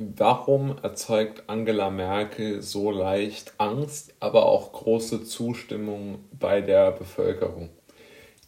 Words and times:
Warum 0.00 0.76
erzeugt 0.80 1.42
Angela 1.48 1.90
Merkel 1.90 2.62
so 2.62 2.92
leicht 2.92 3.54
Angst, 3.58 4.14
aber 4.20 4.46
auch 4.46 4.70
große 4.70 5.24
Zustimmung 5.24 6.20
bei 6.38 6.60
der 6.60 6.92
Bevölkerung? 6.92 7.70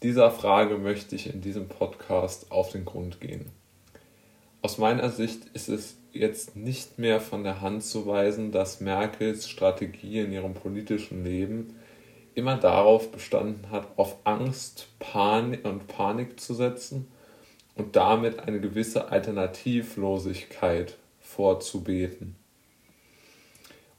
Dieser 0.01 0.31
Frage 0.31 0.77
möchte 0.77 1.13
ich 1.13 1.33
in 1.33 1.41
diesem 1.41 1.67
Podcast 1.67 2.53
auf 2.53 2.71
den 2.71 2.85
Grund 2.85 3.19
gehen. 3.19 3.51
Aus 4.61 4.77
meiner 4.77 5.09
Sicht 5.09 5.43
ist 5.51 5.67
es 5.67 5.97
jetzt 6.13 6.55
nicht 6.55 6.97
mehr 6.97 7.19
von 7.19 7.43
der 7.43 7.59
Hand 7.59 7.83
zu 7.83 8.05
weisen, 8.05 8.53
dass 8.53 8.79
Merkels 8.79 9.49
Strategie 9.49 10.19
in 10.19 10.31
ihrem 10.31 10.53
politischen 10.53 11.25
Leben 11.25 11.75
immer 12.33 12.55
darauf 12.55 13.11
bestanden 13.11 13.71
hat, 13.71 13.89
auf 13.97 14.15
Angst 14.23 14.87
Panik 14.99 15.65
und 15.65 15.89
Panik 15.89 16.39
zu 16.39 16.53
setzen 16.53 17.11
und 17.75 17.97
damit 17.97 18.39
eine 18.39 18.61
gewisse 18.61 19.09
Alternativlosigkeit 19.09 20.97
vorzubeten. 21.35 22.35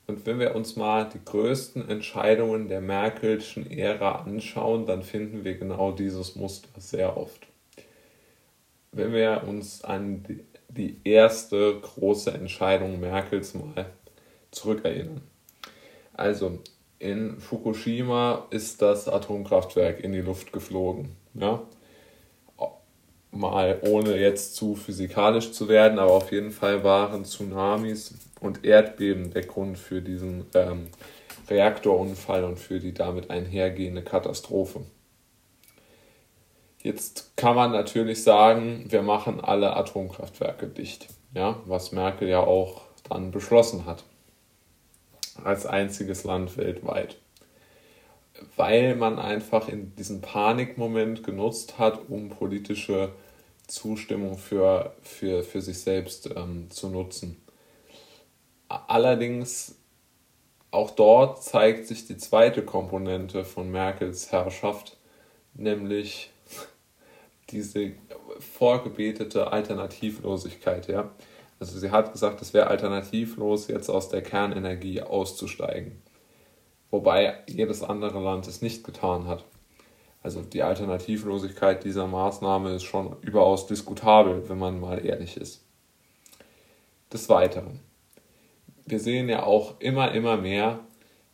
Und 0.06 0.26
wenn 0.26 0.38
wir 0.38 0.54
uns 0.54 0.76
mal 0.76 1.08
die 1.08 1.24
größten 1.24 1.88
Entscheidungen 1.88 2.68
der 2.68 2.80
Merkelschen 2.80 3.70
Ära 3.70 4.22
anschauen, 4.22 4.84
dann 4.84 5.02
finden 5.02 5.44
wir 5.44 5.56
genau 5.56 5.92
dieses 5.92 6.36
Muster 6.36 6.68
sehr 6.78 7.16
oft. 7.16 7.46
Wenn 8.90 9.12
wir 9.12 9.44
uns 9.46 9.82
an 9.84 10.24
die 10.68 10.96
erste 11.04 11.80
große 11.80 12.32
Entscheidung 12.32 13.00
Merkels 13.00 13.54
mal 13.54 13.86
zurückerinnern. 14.50 15.22
Also 16.12 16.58
in 16.98 17.40
Fukushima 17.40 18.46
ist 18.50 18.82
das 18.82 19.08
Atomkraftwerk 19.08 20.00
in 20.00 20.12
die 20.12 20.20
Luft 20.20 20.52
geflogen. 20.52 21.16
Ja? 21.34 21.62
Mal 23.32 23.80
ohne 23.82 24.16
jetzt 24.16 24.54
zu 24.54 24.76
physikalisch 24.76 25.52
zu 25.52 25.68
werden, 25.68 25.98
aber 25.98 26.12
auf 26.12 26.30
jeden 26.30 26.52
Fall 26.52 26.84
waren 26.84 27.24
Tsunamis 27.24 28.14
und 28.40 28.64
Erdbeben 28.64 29.32
der 29.32 29.44
Grund 29.46 29.78
für 29.78 30.02
diesen 30.02 30.46
ähm, 30.54 30.88
Reaktorunfall 31.48 32.44
und 32.44 32.58
für 32.58 32.78
die 32.78 32.92
damit 32.92 33.30
einhergehende 33.30 34.02
Katastrophe. 34.02 34.82
Jetzt 36.82 37.36
kann 37.36 37.56
man 37.56 37.72
natürlich 37.72 38.22
sagen, 38.22 38.86
wir 38.88 39.02
machen 39.02 39.40
alle 39.40 39.76
Atomkraftwerke 39.76 40.66
dicht, 40.66 41.08
ja, 41.34 41.60
was 41.64 41.92
Merkel 41.92 42.28
ja 42.28 42.40
auch 42.40 42.82
dann 43.08 43.30
beschlossen 43.30 43.86
hat, 43.86 44.04
als 45.42 45.64
einziges 45.64 46.24
Land 46.24 46.56
weltweit 46.56 47.16
weil 48.56 48.96
man 48.96 49.18
einfach 49.18 49.68
in 49.68 49.94
diesem 49.96 50.20
Panikmoment 50.20 51.22
genutzt 51.22 51.78
hat, 51.78 52.08
um 52.08 52.30
politische 52.30 53.12
Zustimmung 53.66 54.38
für, 54.38 54.94
für, 55.02 55.42
für 55.42 55.60
sich 55.60 55.78
selbst 55.78 56.30
ähm, 56.34 56.70
zu 56.70 56.88
nutzen. 56.88 57.40
Allerdings 58.68 59.76
auch 60.70 60.90
dort 60.90 61.42
zeigt 61.42 61.86
sich 61.86 62.06
die 62.06 62.16
zweite 62.16 62.62
Komponente 62.62 63.44
von 63.44 63.70
Merkels 63.70 64.32
Herrschaft, 64.32 64.96
nämlich 65.54 66.30
diese 67.50 67.92
vorgebetete 68.38 69.52
Alternativlosigkeit. 69.52 70.88
Ja? 70.88 71.10
Also 71.60 71.78
sie 71.78 71.90
hat 71.90 72.12
gesagt, 72.12 72.40
es 72.40 72.54
wäre 72.54 72.68
alternativlos, 72.68 73.68
jetzt 73.68 73.90
aus 73.90 74.08
der 74.08 74.22
Kernenergie 74.22 75.02
auszusteigen 75.02 76.02
wobei 76.92 77.38
jedes 77.48 77.82
andere 77.82 78.20
Land 78.20 78.46
es 78.46 78.62
nicht 78.62 78.84
getan 78.84 79.26
hat. 79.26 79.44
Also 80.22 80.42
die 80.42 80.62
Alternativlosigkeit 80.62 81.82
dieser 81.82 82.06
Maßnahme 82.06 82.74
ist 82.74 82.84
schon 82.84 83.16
überaus 83.22 83.66
diskutabel, 83.66 84.48
wenn 84.48 84.58
man 84.58 84.78
mal 84.78 85.04
ehrlich 85.04 85.36
ist. 85.36 85.64
Des 87.12 87.28
Weiteren. 87.28 87.80
Wir 88.86 89.00
sehen 89.00 89.28
ja 89.28 89.42
auch 89.42 89.80
immer, 89.80 90.12
immer 90.12 90.36
mehr, 90.36 90.80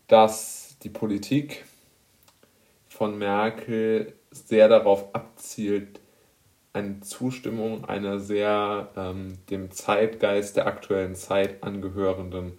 dass 0.07 0.77
die 0.83 0.89
Politik 0.89 1.65
von 2.89 3.19
Merkel 3.19 4.15
sehr 4.31 4.69
darauf 4.69 5.15
abzielt, 5.15 6.01
eine 6.73 7.01
Zustimmung 7.01 7.85
einer 7.85 8.21
sehr 8.21 8.91
ähm, 8.97 9.39
dem 9.51 9.71
Zeitgeist 9.71 10.57
der 10.57 10.67
aktuellen 10.67 11.15
Zeit 11.15 11.63
angehörenden 11.63 12.59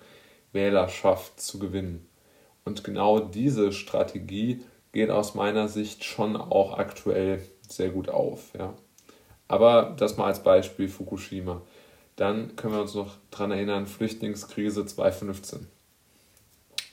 Wählerschaft 0.52 1.40
zu 1.40 1.60
gewinnen. 1.60 2.09
Und 2.66 2.84
genau 2.84 3.20
diese 3.20 3.72
Strategie 3.72 4.62
geht 4.92 5.10
aus 5.10 5.36
meiner 5.36 5.68
Sicht 5.68 6.04
schon 6.04 6.36
auch 6.36 6.78
aktuell 6.78 7.42
sehr 7.68 7.90
gut 7.90 8.10
auf. 8.10 8.54
Ja. 8.58 8.74
Aber 9.48 9.96
das 9.98 10.18
mal 10.18 10.26
als 10.26 10.44
Beispiel 10.44 10.88
Fukushima. 10.88 11.62
Dann 12.16 12.56
können 12.56 12.74
wir 12.74 12.82
uns 12.82 12.96
noch 12.96 13.16
daran 13.32 13.52
erinnern, 13.52 13.88
Flüchtlingskrise 13.88 14.86
2015. 14.86 15.68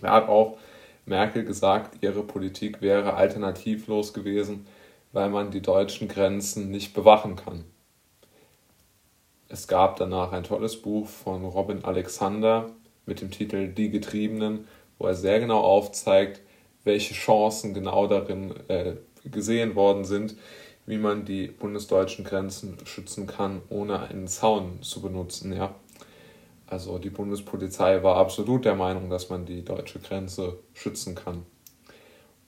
Da 0.00 0.12
hat 0.12 0.28
auch 0.28 0.58
Merkel 1.04 1.44
gesagt, 1.44 2.02
ihre 2.02 2.22
Politik 2.22 2.80
wäre 2.80 3.14
alternativlos 3.14 4.12
gewesen, 4.12 4.66
weil 5.12 5.30
man 5.30 5.50
die 5.50 5.62
deutschen 5.62 6.08
Grenzen 6.08 6.70
nicht 6.70 6.94
bewachen 6.94 7.36
kann. 7.36 7.64
Es 9.48 9.68
gab 9.68 9.96
danach 9.96 10.32
ein 10.32 10.42
tolles 10.42 10.82
Buch 10.82 11.08
von 11.08 11.44
Robin 11.44 11.84
Alexander 11.84 12.70
mit 13.06 13.20
dem 13.20 13.30
Titel 13.30 13.68
Die 13.68 13.90
Getriebenen, 13.90 14.66
wo 14.98 15.06
er 15.06 15.14
sehr 15.14 15.40
genau 15.40 15.60
aufzeigt, 15.60 16.40
welche 16.84 17.14
Chancen 17.14 17.74
genau 17.74 18.06
darin 18.06 18.54
äh, 18.68 18.94
gesehen 19.24 19.74
worden 19.74 20.04
sind, 20.04 20.36
wie 20.86 20.98
man 20.98 21.24
die 21.24 21.48
bundesdeutschen 21.48 22.24
Grenzen 22.24 22.78
schützen 22.84 23.26
kann, 23.26 23.62
ohne 23.68 24.00
einen 24.00 24.28
Zaun 24.28 24.82
zu 24.82 25.02
benutzen. 25.02 25.52
Ja? 25.52 25.74
Also 26.66 26.98
die 26.98 27.10
Bundespolizei 27.10 28.02
war 28.02 28.16
absolut 28.16 28.64
der 28.64 28.76
Meinung, 28.76 29.10
dass 29.10 29.28
man 29.28 29.46
die 29.46 29.64
deutsche 29.64 29.98
Grenze 29.98 30.58
schützen 30.74 31.14
kann. 31.14 31.44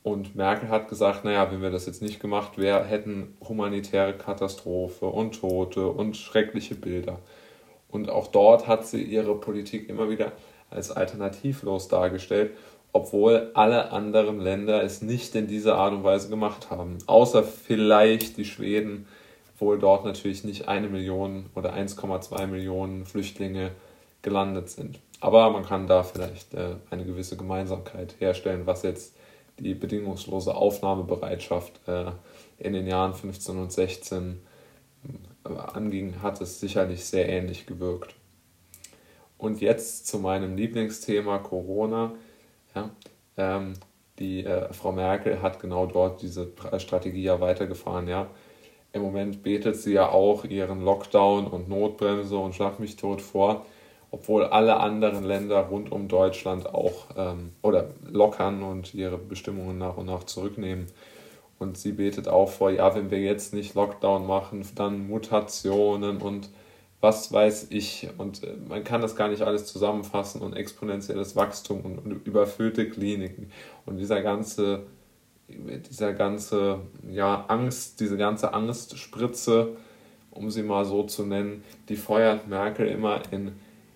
Und 0.03 0.37
Merkel 0.37 0.69
hat 0.69 0.89
gesagt, 0.89 1.25
naja, 1.25 1.51
wenn 1.51 1.61
wir 1.61 1.71
das 1.71 1.87
jetzt 1.87 2.01
nicht 2.01 2.21
gemacht 2.21 2.57
wären, 2.57 2.87
hätten 2.87 3.37
humanitäre 3.47 4.15
Katastrophe 4.17 5.07
und 5.07 5.41
Tote 5.41 5.89
und 5.89 6.17
schreckliche 6.17 6.77
Bilder. 6.77 7.19
Und 7.89 8.09
auch 8.09 8.29
dort 8.29 8.67
hat 8.67 8.87
sie 8.87 9.03
ihre 9.03 9.35
Politik 9.39 9.89
immer 9.89 10.09
wieder 10.09 10.33
als 10.71 10.91
alternativlos 10.91 11.89
dargestellt, 11.89 12.53
obwohl 12.93 13.51
alle 13.55 13.93
anderen 13.93 14.41
Länder 14.41 14.83
es 14.83 15.03
nicht 15.03 15.35
in 15.35 15.47
dieser 15.47 15.77
Art 15.77 15.93
und 15.93 16.05
Weise 16.05 16.29
gemacht 16.29 16.71
haben. 16.71 16.99
Außer 17.07 17.43
vielleicht 17.43 18.37
die 18.37 18.45
Schweden, 18.45 19.07
obwohl 19.55 19.79
dort 19.79 20.05
natürlich 20.05 20.45
nicht 20.45 20.69
eine 20.69 20.89
Million 20.89 21.47
oder 21.55 21.75
1,2 21.75 22.47
Millionen 22.47 23.05
Flüchtlinge 23.07 23.73
gelandet 24.23 24.71
sind. 24.71 25.01
Aber 25.21 25.51
man 25.51 25.65
kann 25.65 25.87
da 25.87 26.03
vielleicht 26.03 26.55
äh, 26.55 26.77
eine 26.91 27.05
gewisse 27.05 27.37
Gemeinsamkeit 27.37 28.15
herstellen, 28.21 28.67
was 28.67 28.83
jetzt 28.83 29.17
die 29.59 29.75
bedingungslose 29.75 30.55
Aufnahmebereitschaft 30.55 31.81
äh, 31.89 32.13
in 32.59 32.73
den 32.73 32.87
Jahren 32.87 33.15
15 33.15 33.59
und 33.59 33.73
16 33.73 34.41
äh, 35.45 35.49
anging, 35.49 36.23
hat 36.23 36.41
es 36.41 36.61
sicherlich 36.61 37.05
sehr 37.05 37.29
ähnlich 37.29 37.67
gewirkt. 37.67 38.15
Und 39.39 39.61
jetzt 39.61 40.07
zu 40.07 40.19
meinem 40.19 40.57
Lieblingsthema 40.57 41.39
Corona. 41.39 42.13
Ja, 42.75 42.91
ähm, 43.37 43.75
die 44.19 44.45
äh, 44.45 44.73
Frau 44.73 44.93
Merkel 44.93 45.41
hat 45.41 45.61
genau 45.61 45.87
dort 45.87 46.23
diese 46.23 46.51
Strategie 46.79 47.23
ja 47.23 47.41
weitergefahren. 47.41 48.09
Ja. 48.09 48.27
Im 48.93 49.03
Moment 49.03 49.43
betet 49.43 49.77
sie 49.77 49.93
ja 49.93 50.09
auch 50.09 50.45
ihren 50.45 50.83
Lockdown 50.83 51.47
und 51.47 51.69
Notbremse 51.69 52.37
und 52.37 52.55
Schlag 52.55 52.81
mich 52.81 52.97
tot 52.97 53.23
vor, 53.23 53.65
obwohl 54.11 54.45
alle 54.45 54.79
anderen 54.79 55.25
Länder 55.25 55.61
rund 55.61 55.93
um 55.93 56.09
Deutschland 56.09 56.67
auch 56.67 57.07
ähm, 57.17 57.53
oder 57.63 57.91
lockern 58.11 58.63
und 58.63 58.95
ihre 58.95 59.19
Bestimmungen 59.19 59.79
nach 59.79 59.97
und 59.97 60.07
nach 60.07 60.25
zurücknehmen. 60.25 60.87
Und 61.59 61.77
sie 61.77 61.93
betet 61.93 62.29
auch 62.29 62.49
vor, 62.49 62.71
ja, 62.71 62.95
wenn 62.95 63.11
wir 63.11 63.21
jetzt 63.21 63.53
nicht 63.53 63.75
Lockdown 63.75 64.27
machen, 64.27 64.67
dann 64.75 65.07
Mutationen 65.07 66.19
und 66.19 66.51
was 67.01 67.33
weiß 67.33 67.69
ich. 67.71 68.09
Und 68.19 68.43
äh, 68.43 68.55
man 68.69 68.85
kann 68.85 69.01
das 69.01 69.17
gar 69.17 69.29
nicht 69.29 69.43
alles 69.43 69.67
zusammenfassen 69.67 70.41
und 70.41 70.55
exponentielles 70.55 71.37
Wachstum 71.37 71.81
und, 71.83 71.99
und 71.99 72.27
überfüllte 72.27 72.89
Kliniken 72.89 73.51
und 73.87 73.99
dieser 73.99 74.23
ganze, 74.23 74.87
dieser 75.49 76.13
ganze, 76.13 76.81
ja, 77.11 77.45
Angst, 77.49 78.01
diese 78.01 78.17
ganze 78.17 78.53
Angstspritze, 78.53 79.77
um 80.31 80.51
sie 80.51 80.63
mal 80.63 80.85
so 80.85 81.05
zu 81.05 81.25
nennen, 81.25 81.65
die 81.89 81.97
feuert 81.97 82.49
Merkel 82.49 82.87
immer 82.89 83.23
in, 83.31 83.53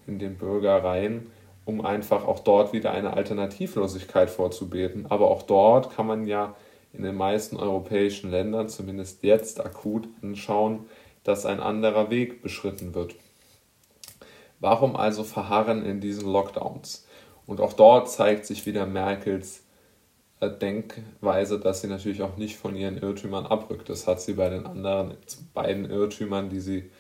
in 0.07 0.19
den 0.19 0.37
Bürger 0.37 0.83
rein, 0.83 1.27
um 1.65 1.85
einfach 1.85 2.25
auch 2.25 2.41
dort 2.41 2.73
wieder 2.73 2.93
eine 2.93 3.15
Alternativlosigkeit 3.15 4.31
vorzubeten. 4.31 5.07
Aber 5.09 5.31
auch 5.31 5.43
dort 5.43 5.95
kann 5.95 6.07
man 6.07 6.27
ja 6.27 6.57
in 6.93 7.03
den 7.03 7.15
meisten 7.17 7.57
europäischen 7.57 8.31
Ländern, 8.31 8.69
zumindest 8.69 9.23
jetzt 9.23 9.65
akut, 9.65 10.09
anschauen, 10.23 10.87
dass 11.25 11.47
ein 11.47 11.61
anderer 11.61 12.11
Weg 12.11 12.43
beschritten 12.43 12.95
wird. 12.95 13.15
Warum 14.61 14.97
also 14.97 15.25
verharren 15.25 15.85
in 15.85 16.01
diesen 16.01 16.31
Lockdowns? 16.31 17.07
Und 17.47 17.61
auch 17.61 17.73
dort 17.73 18.09
zeigt 18.11 18.47
sich 18.47 18.65
wieder 18.67 18.87
Merkels 18.87 19.65
äh, 20.41 20.51
Denkweise, 20.51 21.59
dass 21.59 21.81
sie 21.81 21.89
natürlich 21.89 22.23
auch 22.23 22.37
nicht 22.37 22.57
von 22.57 22.77
ihren 22.77 22.99
Irrtümern 22.99 23.47
abrückt. 23.47 23.89
Das 23.89 24.07
hat 24.07 24.21
sie 24.21 24.35
bei 24.35 24.49
den 24.49 24.67
anderen 24.67 25.17
beiden 25.55 25.91
Irrtümern, 25.91 26.49
die 26.49 26.61
sie 26.61 26.91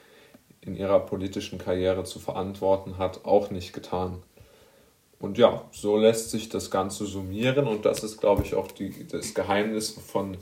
in 0.60 0.76
ihrer 0.76 1.00
politischen 1.00 1.58
Karriere 1.58 2.04
zu 2.04 2.20
verantworten 2.20 2.98
hat, 2.98 3.24
auch 3.24 3.50
nicht 3.50 3.72
getan. 3.72 4.22
Und 5.18 5.38
ja, 5.38 5.64
so 5.70 5.96
lässt 5.96 6.30
sich 6.30 6.48
das 6.48 6.70
Ganze 6.70 7.06
summieren 7.06 7.68
und 7.68 7.84
das 7.84 8.02
ist, 8.02 8.18
glaube 8.18 8.42
ich, 8.42 8.54
auch 8.54 8.70
die, 8.72 9.06
das 9.06 9.34
Geheimnis 9.34 9.90
von 9.90 10.36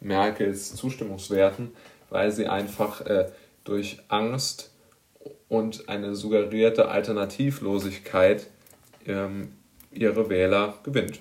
Merkels 0.00 0.74
Zustimmungswerten, 0.74 1.72
weil 2.10 2.32
sie 2.32 2.46
einfach 2.46 3.00
äh, 3.02 3.26
durch 3.64 3.98
Angst 4.08 4.72
und 5.48 5.88
eine 5.88 6.14
suggerierte 6.14 6.88
Alternativlosigkeit 6.88 8.46
ähm, 9.06 9.52
ihre 9.92 10.28
Wähler 10.28 10.74
gewinnt. 10.82 11.18